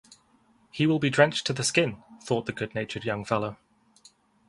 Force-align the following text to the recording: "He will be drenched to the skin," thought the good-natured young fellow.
"He 0.71 0.87
will 0.87 0.97
be 0.97 1.11
drenched 1.11 1.45
to 1.45 1.53
the 1.53 1.63
skin," 1.63 2.01
thought 2.23 2.47
the 2.47 2.51
good-natured 2.51 3.05
young 3.05 3.23
fellow. 3.23 3.57